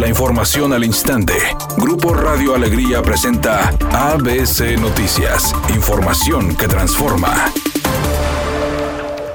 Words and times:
La 0.00 0.08
información 0.08 0.72
al 0.72 0.82
instante. 0.82 1.34
Grupo 1.76 2.14
Radio 2.14 2.54
Alegría 2.54 3.02
presenta 3.02 3.68
ABC 3.92 4.80
Noticias. 4.80 5.54
Información 5.74 6.56
que 6.56 6.66
transforma. 6.66 7.52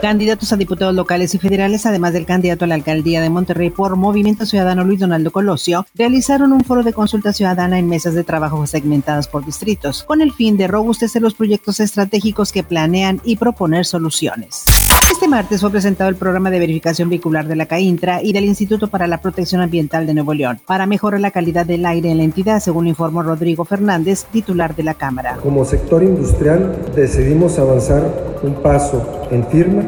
Candidatos 0.01 0.51
a 0.53 0.57
diputados 0.57 0.95
locales 0.95 1.35
y 1.35 1.37
federales, 1.37 1.85
además 1.85 2.13
del 2.13 2.25
candidato 2.25 2.65
a 2.65 2.67
la 2.67 2.73
alcaldía 2.73 3.21
de 3.21 3.29
Monterrey 3.29 3.69
por 3.69 3.95
Movimiento 3.95 4.47
Ciudadano 4.47 4.83
Luis 4.83 4.99
Donaldo 4.99 5.31
Colosio, 5.31 5.85
realizaron 5.93 6.51
un 6.51 6.63
foro 6.63 6.81
de 6.81 6.93
consulta 6.93 7.31
ciudadana 7.31 7.77
en 7.77 7.87
mesas 7.87 8.15
de 8.15 8.23
trabajo 8.23 8.65
segmentadas 8.65 9.27
por 9.27 9.45
distritos, 9.45 10.03
con 10.03 10.19
el 10.21 10.33
fin 10.33 10.57
de 10.57 10.67
robustecer 10.67 11.21
los 11.21 11.35
proyectos 11.35 11.79
estratégicos 11.79 12.51
que 12.51 12.63
planean 12.63 13.21
y 13.23 13.35
proponer 13.35 13.85
soluciones. 13.85 14.65
Este 15.11 15.27
martes 15.27 15.61
fue 15.61 15.69
presentado 15.69 16.09
el 16.09 16.15
programa 16.15 16.49
de 16.49 16.57
verificación 16.57 17.09
vehicular 17.09 17.47
de 17.47 17.55
la 17.55 17.67
CAINTRA 17.67 18.23
y 18.23 18.33
del 18.33 18.45
Instituto 18.45 18.87
para 18.87 19.05
la 19.05 19.19
Protección 19.21 19.61
Ambiental 19.61 20.07
de 20.07 20.15
Nuevo 20.15 20.33
León 20.33 20.59
para 20.65 20.87
mejorar 20.87 21.19
la 21.21 21.29
calidad 21.29 21.63
del 21.63 21.85
aire 21.85 22.09
en 22.09 22.17
la 22.17 22.23
entidad, 22.23 22.59
según 22.59 22.87
informó 22.87 23.21
Rodrigo 23.21 23.65
Fernández, 23.65 24.25
titular 24.31 24.75
de 24.75 24.81
la 24.81 24.95
Cámara. 24.95 25.37
Como 25.43 25.63
sector 25.63 26.01
industrial 26.01 26.75
decidimos 26.95 27.59
avanzar 27.59 28.03
un 28.41 28.55
paso 28.55 29.27
en 29.29 29.45
firma 29.47 29.83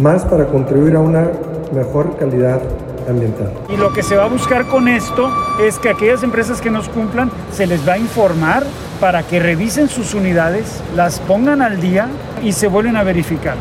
más 0.00 0.24
para 0.24 0.48
contribuir 0.48 0.96
a 0.96 1.00
una 1.00 1.30
mejor 1.72 2.16
calidad 2.18 2.60
ambiental. 3.08 3.52
Y 3.72 3.76
lo 3.76 3.92
que 3.92 4.02
se 4.02 4.16
va 4.16 4.24
a 4.24 4.28
buscar 4.28 4.66
con 4.66 4.88
esto 4.88 5.32
es 5.60 5.78
que 5.78 5.90
aquellas 5.90 6.24
empresas 6.24 6.60
que 6.60 6.70
nos 6.70 6.88
cumplan 6.88 7.30
se 7.52 7.68
les 7.68 7.86
va 7.88 7.92
a 7.92 7.98
informar 7.98 8.64
para 9.00 9.22
que 9.22 9.38
revisen 9.38 9.88
sus 9.88 10.12
unidades, 10.12 10.82
las 10.96 11.20
pongan 11.20 11.62
al 11.62 11.80
día 11.80 12.08
y 12.42 12.50
se 12.50 12.66
vuelven 12.66 12.96
a 12.96 13.04
verificar. 13.04 13.54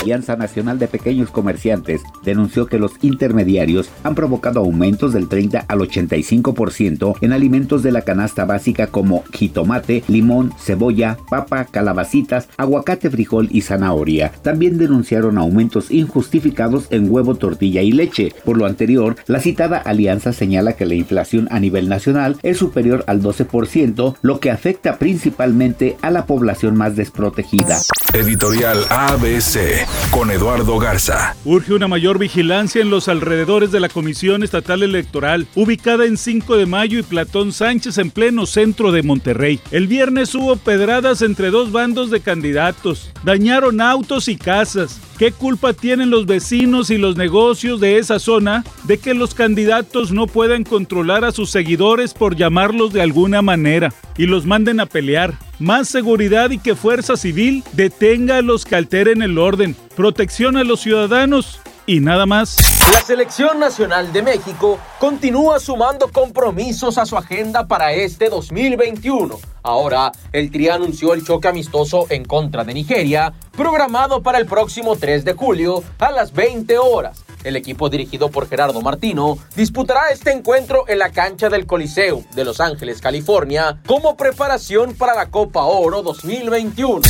Alianza 0.00 0.34
Nacional 0.36 0.78
de 0.78 0.88
Pequeños 0.88 1.30
Comerciantes 1.30 2.02
denunció 2.24 2.66
que 2.66 2.78
los 2.78 2.92
intermediarios 3.02 3.90
han 4.02 4.14
provocado 4.14 4.60
aumentos 4.60 5.12
del 5.12 5.28
30 5.28 5.66
al 5.68 5.78
85% 5.80 7.16
en 7.20 7.32
alimentos 7.32 7.82
de 7.82 7.92
la 7.92 8.02
canasta 8.02 8.46
básica 8.46 8.86
como 8.86 9.24
jitomate, 9.32 10.02
limón, 10.08 10.52
cebolla, 10.58 11.18
papa, 11.28 11.66
calabacitas, 11.66 12.48
aguacate, 12.56 13.10
frijol 13.10 13.48
y 13.50 13.60
zanahoria. 13.60 14.32
También 14.42 14.78
denunciaron 14.78 15.36
aumentos 15.36 15.90
injustificados 15.90 16.86
en 16.90 17.10
huevo, 17.10 17.34
tortilla 17.34 17.82
y 17.82 17.92
leche. 17.92 18.32
Por 18.44 18.56
lo 18.56 18.64
anterior, 18.64 19.16
la 19.26 19.40
citada 19.40 19.78
alianza 19.78 20.32
señala 20.32 20.74
que 20.74 20.86
la 20.86 20.94
inflación 20.94 21.46
a 21.50 21.60
nivel 21.60 21.88
nacional 21.88 22.38
es 22.42 22.56
superior 22.56 23.04
al 23.06 23.22
12%, 23.22 24.16
lo 24.22 24.40
que 24.40 24.50
afecta 24.50 24.98
principalmente 24.98 25.96
a 26.00 26.10
la 26.10 26.24
población 26.24 26.76
más 26.76 26.96
desprotegida. 26.96 27.80
Editorial 28.14 28.78
ABC 28.88 29.89
con 30.10 30.30
Eduardo 30.30 30.78
Garza. 30.78 31.36
Urge 31.44 31.72
una 31.72 31.88
mayor 31.88 32.18
vigilancia 32.18 32.82
en 32.82 32.90
los 32.90 33.08
alrededores 33.08 33.70
de 33.70 33.80
la 33.80 33.88
Comisión 33.88 34.42
Estatal 34.42 34.82
Electoral, 34.82 35.46
ubicada 35.54 36.04
en 36.04 36.16
5 36.16 36.56
de 36.56 36.66
mayo 36.66 36.98
y 36.98 37.02
Platón 37.02 37.52
Sánchez 37.52 37.98
en 37.98 38.10
pleno 38.10 38.46
centro 38.46 38.92
de 38.92 39.02
Monterrey. 39.02 39.60
El 39.70 39.86
viernes 39.86 40.34
hubo 40.34 40.56
pedradas 40.56 41.22
entre 41.22 41.50
dos 41.50 41.72
bandos 41.72 42.10
de 42.10 42.20
candidatos. 42.20 43.12
Dañaron 43.24 43.80
autos 43.80 44.28
y 44.28 44.36
casas. 44.36 45.00
¿Qué 45.18 45.32
culpa 45.32 45.72
tienen 45.72 46.10
los 46.10 46.26
vecinos 46.26 46.90
y 46.90 46.98
los 46.98 47.16
negocios 47.16 47.80
de 47.80 47.98
esa 47.98 48.18
zona 48.18 48.64
de 48.84 48.98
que 48.98 49.14
los 49.14 49.34
candidatos 49.34 50.12
no 50.12 50.26
puedan 50.26 50.64
controlar 50.64 51.24
a 51.24 51.32
sus 51.32 51.50
seguidores 51.50 52.14
por 52.14 52.36
llamarlos 52.36 52.92
de 52.92 53.02
alguna 53.02 53.42
manera 53.42 53.92
y 54.16 54.26
los 54.26 54.46
manden 54.46 54.80
a 54.80 54.86
pelear? 54.86 55.49
Más 55.60 55.90
seguridad 55.90 56.48
y 56.52 56.58
que 56.58 56.74
Fuerza 56.74 57.18
Civil 57.18 57.62
detenga 57.72 58.38
a 58.38 58.42
los 58.42 58.64
que 58.64 58.76
alteren 58.76 59.20
el 59.20 59.36
orden. 59.36 59.76
Protección 59.94 60.56
a 60.56 60.64
los 60.64 60.80
ciudadanos 60.80 61.60
y 61.84 62.00
nada 62.00 62.24
más. 62.24 62.56
La 62.90 63.02
Selección 63.02 63.60
Nacional 63.60 64.10
de 64.10 64.22
México 64.22 64.78
continúa 64.98 65.60
sumando 65.60 66.08
compromisos 66.08 66.96
a 66.96 67.04
su 67.04 67.14
agenda 67.14 67.68
para 67.68 67.92
este 67.92 68.30
2021. 68.30 69.38
Ahora, 69.62 70.12
el 70.32 70.50
Tri 70.50 70.70
anunció 70.70 71.12
el 71.12 71.26
choque 71.26 71.48
amistoso 71.48 72.06
en 72.08 72.24
contra 72.24 72.64
de 72.64 72.72
Nigeria, 72.72 73.34
programado 73.52 74.22
para 74.22 74.38
el 74.38 74.46
próximo 74.46 74.96
3 74.96 75.26
de 75.26 75.34
julio 75.34 75.84
a 75.98 76.10
las 76.10 76.32
20 76.32 76.78
horas. 76.78 77.22
El 77.42 77.56
equipo 77.56 77.88
dirigido 77.88 78.30
por 78.30 78.48
Gerardo 78.48 78.82
Martino 78.82 79.38
disputará 79.56 80.10
este 80.12 80.30
encuentro 80.30 80.84
en 80.88 80.98
la 80.98 81.10
cancha 81.10 81.48
del 81.48 81.66
Coliseo 81.66 82.22
de 82.34 82.44
Los 82.44 82.60
Ángeles, 82.60 83.00
California, 83.00 83.80
como 83.86 84.16
preparación 84.16 84.94
para 84.94 85.14
la 85.14 85.30
Copa 85.30 85.64
Oro 85.64 86.02
2021. 86.02 87.00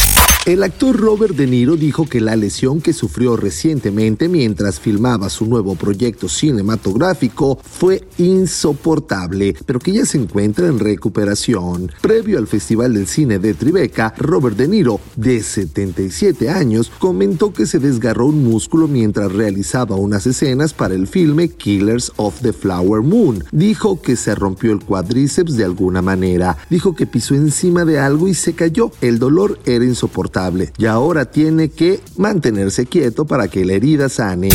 El 0.47 0.63
actor 0.63 0.97
Robert 0.97 1.37
De 1.37 1.47
Niro 1.47 1.77
dijo 1.77 2.07
que 2.07 2.19
la 2.19 2.35
lesión 2.35 2.81
que 2.81 2.95
sufrió 2.95 3.37
recientemente 3.37 4.27
mientras 4.27 4.81
filmaba 4.81 5.29
su 5.29 5.45
nuevo 5.45 5.75
proyecto 5.75 6.31
cinematográfico 6.31 7.59
fue 7.63 8.09
insoportable, 8.17 9.55
pero 9.67 9.79
que 9.79 9.93
ya 9.93 10.07
se 10.07 10.17
encuentra 10.17 10.67
en 10.67 10.79
recuperación. 10.79 11.93
Previo 12.01 12.39
al 12.39 12.47
Festival 12.47 12.95
del 12.95 13.07
Cine 13.07 13.39
de 13.39 13.53
Tribeca, 13.53 14.15
Robert 14.17 14.57
De 14.57 14.67
Niro, 14.67 14.99
de 15.15 15.43
77 15.43 16.49
años, 16.49 16.91
comentó 16.99 17.53
que 17.53 17.67
se 17.67 17.79
desgarró 17.79 18.27
un 18.27 18.43
músculo 18.43 18.89
mientras 18.89 19.31
realizaba 19.31 19.97
escenas 20.27 20.75
para 20.75 20.95
el 20.95 21.07
filme 21.07 21.49
Killers 21.49 22.13
of 22.17 22.41
the 22.43 22.53
Flower 22.53 23.03
Moon. 23.03 23.45
Dijo 23.53 24.01
que 24.01 24.17
se 24.17 24.35
rompió 24.35 24.73
el 24.73 24.85
cuádriceps 24.85 25.57
de 25.57 25.65
alguna 25.65 26.03
manera. 26.03 26.57
Dijo 26.69 26.95
que 26.95 27.07
pisó 27.07 27.35
encima 27.35 27.85
de 27.85 27.99
algo 27.99 28.29
y 28.29 28.35
se 28.35 28.55
cayó. 28.55 28.91
El 29.01 29.19
dolor 29.19 29.59
era 29.67 29.85
insoportable 29.85 30.73
y 30.79 30.87
ahora 30.87 31.25
tiene 31.25 31.71
que 31.71 32.01
mantenerse 32.17 32.87
quieto 32.87 33.25
para 33.25 33.49
que 33.49 33.65
la 33.65 33.75
herida 33.75 34.09
sane. 34.09 34.51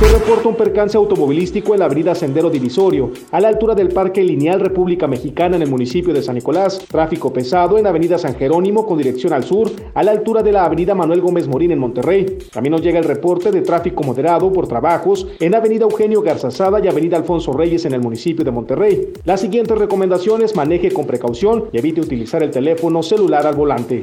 Se 0.00 0.08
reporta 0.08 0.48
un 0.48 0.56
percance 0.56 0.96
automovilístico 0.96 1.74
en 1.74 1.80
la 1.80 1.84
avenida 1.84 2.14
Sendero 2.14 2.48
Divisorio, 2.48 3.10
a 3.30 3.40
la 3.40 3.48
altura 3.48 3.74
del 3.74 3.88
Parque 3.88 4.22
Lineal 4.22 4.58
República 4.58 5.06
Mexicana 5.06 5.56
en 5.56 5.62
el 5.62 5.68
municipio 5.68 6.14
de 6.14 6.22
San 6.22 6.36
Nicolás. 6.36 6.78
Tráfico 6.88 7.32
pesado 7.32 7.76
en 7.76 7.86
avenida 7.86 8.16
San 8.16 8.34
Jerónimo 8.34 8.86
con 8.86 8.96
dirección 8.96 9.34
al 9.34 9.44
sur, 9.44 9.70
a 9.92 10.02
la 10.02 10.12
altura 10.12 10.42
de 10.42 10.52
la 10.52 10.64
avenida 10.64 10.94
Manuel 10.94 11.20
Gómez 11.20 11.46
Morín 11.46 11.72
en 11.72 11.78
Monterrey. 11.78 12.38
También 12.50 12.72
nos 12.72 12.82
llega 12.82 12.98
el 12.98 13.04
reporte 13.04 13.50
de 13.50 13.60
tráfico 13.60 14.02
moderado 14.02 14.50
por 14.50 14.68
trabajos 14.90 15.26
en 15.38 15.54
avenida 15.54 15.84
Eugenio 15.84 16.20
Garzazada 16.20 16.80
y 16.80 16.88
avenida 16.88 17.16
Alfonso 17.16 17.52
Reyes 17.52 17.84
en 17.84 17.94
el 17.94 18.00
municipio 18.00 18.44
de 18.44 18.50
Monterrey. 18.50 19.12
Las 19.24 19.40
siguientes 19.40 19.78
recomendaciones, 19.78 20.56
maneje 20.56 20.90
con 20.90 21.06
precaución 21.06 21.66
y 21.72 21.78
evite 21.78 22.00
utilizar 22.00 22.42
el 22.42 22.50
teléfono 22.50 23.00
celular 23.02 23.46
al 23.46 23.54
volante. 23.54 24.00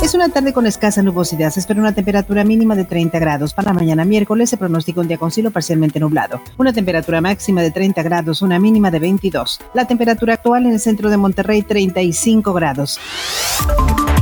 Es 0.00 0.14
una 0.14 0.28
tarde 0.28 0.52
con 0.52 0.66
escasa 0.66 1.02
nubosidad. 1.02 1.50
Se 1.50 1.58
espera 1.58 1.80
una 1.80 1.92
temperatura 1.92 2.44
mínima 2.44 2.76
de 2.76 2.84
30 2.84 3.18
grados. 3.18 3.52
Para 3.52 3.72
mañana 3.72 4.04
miércoles 4.04 4.48
se 4.48 4.56
pronostica 4.56 5.00
un 5.00 5.08
día 5.08 5.18
con 5.18 5.32
cielo 5.32 5.50
parcialmente 5.50 5.98
nublado. 5.98 6.40
Una 6.56 6.72
temperatura 6.72 7.20
máxima 7.20 7.60
de 7.60 7.72
30 7.72 8.02
grados, 8.04 8.42
una 8.42 8.60
mínima 8.60 8.92
de 8.92 9.00
22. 9.00 9.60
La 9.74 9.86
temperatura 9.86 10.34
actual 10.34 10.66
en 10.66 10.72
el 10.72 10.80
centro 10.80 11.10
de 11.10 11.16
Monterrey, 11.16 11.62
35 11.62 12.52
grados. 12.52 13.00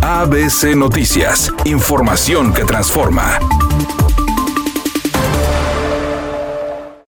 ABC 0.02 0.74
Noticias. 0.76 1.52
Información 1.64 2.54
que 2.54 2.64
transforma. 2.64 3.38